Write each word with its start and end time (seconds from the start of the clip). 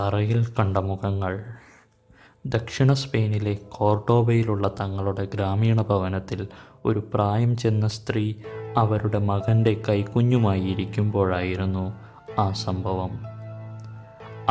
തറയിൽ 0.00 0.46
കണ്ട 0.58 0.76
മുഖങ്ങൾ. 0.76 1.44
ദക്ഷിണ 2.46 2.92
സ്പെയിനിലെ 2.92 3.58
കോർഡോബയിലുള്ള 3.68 4.70
തങ്ങളുടെ 4.80 5.24
ഗ്രാമീണ 5.34 5.82
ഭവനത്തിൽ 5.82 6.48
ഒരു 6.84 7.10
പ്രായം 7.14 7.56
ചെന്ന 7.56 7.88
സ്ത്രീ 7.88 8.34
അവരുടെ 8.76 9.18
മകന്റെ 9.18 9.82
കൈക്കുഞ്ഞുമായി 9.88 10.60
ഇരിക്കുമ്പോഴായിരുന്നു 10.60 11.92
ആ 12.40 12.52
സംഭവം. 12.52 13.10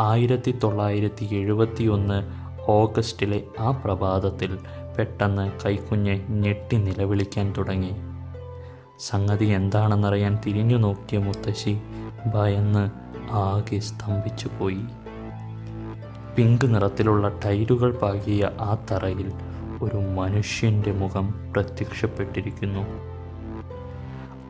ആയിരത്തി 0.00 0.58
തൊള്ളായിരത്തി 0.64 1.34
എഴുപത്തി 1.34 1.84
ഒന്ന് 1.84 2.30
ഓഗസ്റ്റിലെ 2.70 3.44
ആ 3.58 3.70
പ്രഭാതത്തിൽ 3.70 4.58
പെട്ടെന്ന് 4.98 5.52
കൈക്കുഞ്ഞ് 5.66 6.30
ഞെട്ടി 6.30 6.76
നിലവിളിക്കാൻ 6.76 7.54
തുടങ്ങി. 7.58 7.92
സംഗതി 9.00 9.44
എന്താണെന്നറിയാൻ 9.44 10.38
തിരിഞ്ഞു 10.46 10.76
നോക്കിയ 10.76 11.18
മുത്തശ്ശി 11.18 11.80
ഭയന്ന് 12.34 12.90
ആകെ 13.30 13.78
സ്തംഭിച്ചു 13.78 14.50
പോയി 14.60 14.84
പിങ്ക് 16.36 16.74
നിറത്തിലുള്ള 16.74 17.28
ടൈലുകൾ 17.44 17.92
പാകിയ 17.92 18.50
ആ 18.60 18.76
തറയിൽ 18.92 19.32
ഒരു 19.82 19.96
മനുഷ്യന്റെ 19.96 20.92
മുഖം 20.92 21.52
പ്രത്യക്ഷപ്പെട്ടിരിക്കുന്നു. 21.52 22.84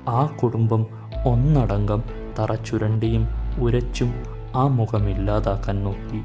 ആ 0.08 0.26
കുടുംബം 0.26 0.86
ഒന്നടങ്കം 1.26 2.02
തറ 2.38 2.54
ചുരണ്ടിയും 2.54 3.28
ഉരച്ചും 3.58 4.14
ആ 4.54 4.66
മുഖം 4.66 5.10
ഇല്ലാതാക്കാൻ 5.10 5.84
നോക്കി. 5.84 6.22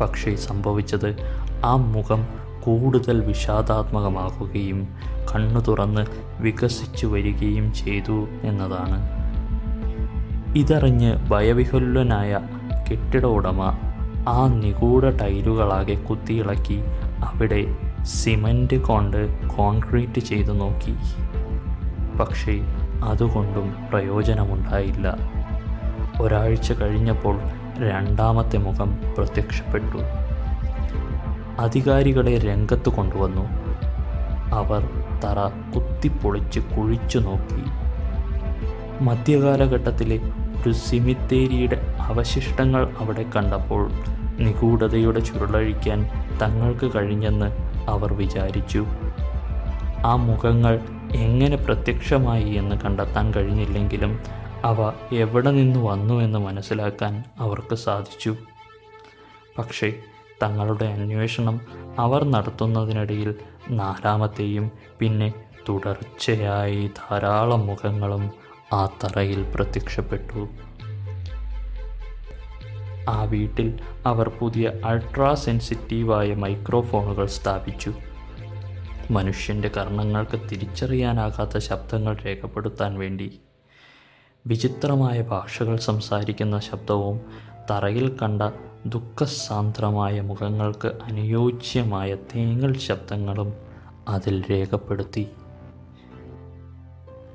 പക്ഷേ 0.00 0.36
സംഭവിച്ചത് 0.36 1.16
ആ 1.64 1.76
മുഖം 1.76 2.26
കൂടുതൽ 2.64 3.20
വിഷാദാത്മകമാകുകയും 3.20 4.88
കണ്ണു 5.34 5.60
തുറന്ന് 5.60 6.06
വികസിച്ചു 6.40 7.06
വരികയും 7.06 7.74
ചെയ്തു 7.74 8.26
എന്നതാണ്. 8.42 8.98
ഇതറിഞ്ഞ് 10.58 11.28
ഭയവിഹുല്ലനായ 11.28 12.40
കെട്ടിട 12.90 13.24
ഉടമ 13.26 13.91
ആ 14.28 14.46
നിഗൂഢ 14.46 15.04
ടൈലുകളാകെ 15.04 15.94
കുത്തിയിളക്കി 15.94 16.82
അവിടെ 17.24 17.76
സിമന്റ് 18.02 18.76
കൊണ്ട് 18.76 19.48
കോൺക്രീറ്റ് 19.48 20.18
ചെയ്തു 20.18 20.52
നോക്കി. 20.52 20.94
പക്ഷേ 22.18 22.60
അതുകൊണ്ടും 23.04 23.74
പ്രയോജനമുണ്ടായില്ല. 23.90 25.16
ഒരാഴ്ച 26.20 26.72
കഴിഞ്ഞപ്പോൾ 26.72 27.40
രണ്ടാമത്തെ 27.78 28.56
മുഖം 28.56 28.98
പ്രത്യക്ഷപ്പെട്ടു. 29.18 29.98
അധികാരികളെ 31.58 32.38
രംഗത്ത് 32.38 32.88
കൊണ്ടുവന്നു. 32.88 33.46
അവർ 34.54 34.90
തറ 35.24 35.48
കുത്തിപ്പൊളിച്ച് 35.74 36.60
കുഴിച്ചു 36.60 37.18
നോക്കി. 37.18 37.64
മധ്യകാലഘട്ടത്തിലെ 39.04 40.20
ഒരു 40.62 40.72
സിമിത്തേരിയുടെ 40.72 41.96
അവശിഷ്ടങ്ങൾ 42.00 42.90
അവിടെ 43.00 43.24
കണ്ടപ്പോൾ 43.36 43.90
നിഗൂഢതയുടെ 44.44 45.20
ചുരുളഴിക്കാൻ 45.20 46.00
തങ്ങൾക്ക് 46.42 46.90
കഴിഞ്ഞെന്ന് 46.94 47.48
അവർ 47.90 48.12
വിചാരിച്ചു. 48.12 48.86
ആ 50.04 50.16
മുഖങ്ങൾ 50.16 50.80
എങ്ങനെ 51.14 51.56
പ്രത്യക്ഷമായി 51.56 52.48
എന്ന് 52.54 52.76
കണ്ടെത്താൻ 52.84 53.34
കഴിഞ്ഞില്ലെങ്കിലും 53.34 54.20
അവ 54.64 54.92
എവിടെ 55.12 55.50
നിന്ന് 55.50 55.80
വന്നു 55.80 56.14
എന്ന് 56.14 56.38
മനസ്സിലാക്കാൻ 56.38 57.24
അവർക്ക് 57.38 57.74
സാധിച്ചു. 57.74 58.36
പക്ഷേ 59.58 59.94
തങ്ങളുടെ 60.42 60.84
അന്വേഷണം 60.84 61.60
അവർ 61.98 62.24
നടത്തുന്നതിനിടയിൽ 62.24 63.34
നാലാമത്തെയും 63.70 64.70
പിന്നെ 64.98 65.32
തുടർച്ചയായി 65.68 66.86
ധാരാളം 66.86 67.66
മുഖങ്ങളും 67.66 68.30
ആ 68.72 68.86
തറയിൽ 68.86 69.52
പ്രത്യക്ഷപ്പെട്ടു. 69.54 70.48
ആ 73.12 73.24
വീട്ടിൽ 73.24 73.78
അവർ 74.06 74.28
പുതിയ 74.28 74.72
അൾട്രാ 74.84 75.34
സെൻസിറ്റീവായ 75.34 76.34
മൈക്രോഫോണുകൾ 76.34 77.26
സ്ഥാപിച്ചു. 77.26 77.92
മനുഷ്യന്റെ 79.10 79.70
കർണങ്ങൾക്ക് 79.76 80.40
തിരിച്ചറിയാനാകാത്ത 80.52 81.58
ശബ്ദങ്ങൾ 81.58 82.16
രേഖപ്പെടുത്താൻ 82.26 82.98
വേണ്ടി 82.98 83.40
വിചിത്രമായ 84.46 85.22
ഭാഷകൾ 85.22 85.76
സംസാരിക്കുന്ന 85.76 86.58
ശബ്ദവും 86.58 87.20
തറയിൽ 87.70 88.16
കണ്ട 88.22 88.42
ദുഃഖസാന്ദ്രമായ 88.86 90.20
മുഖങ്ങൾക്ക് 90.20 90.88
അനുയോജ്യമായ 90.88 92.14
തേങ്ങൽ 92.14 92.78
ശബ്ദങ്ങളും 92.78 93.52
അതിൽ 94.08 94.44
രേഖപ്പെടുത്തി. 94.50 95.28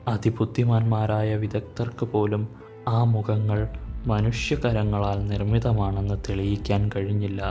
അതിബുദ്ധിമാന്മാരായ 0.08 1.36
വിദഗ്ധർക്ക് 1.36 2.06
പോലും 2.06 2.50
ആ 2.88 3.04
മുഖങ്ങൾ 3.04 3.68
മനുഷ്യകരങ്ങളാൽ 4.08 5.28
നിർമ്മിതമാണെന്ന് 5.28 6.16
തെളിയിക്കാൻ 6.30 6.90
കഴിഞ്ഞില്ല. 6.96 7.42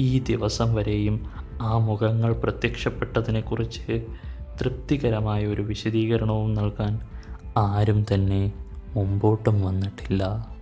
ഈ 0.00 0.18
ദിവസം 0.18 0.74
വരെയും 0.74 1.26
ആ 1.60 1.78
മുഖങ്ങൾ 1.78 2.32
പ്രത്യക്ഷപ്പെട്ടതിനെക്കുറിച്ച് 2.32 4.06
തൃപ്തികരമായ 4.60 5.46
ഒരു 5.46 5.62
വിശദീകരണവും 5.62 6.54
നൽകാൻ 6.54 7.00
ആരും 7.56 8.06
തന്നെ 8.14 8.52
മുമ്പോട്ടും 8.94 9.64
വന്നിട്ടില്ല. 9.64 10.53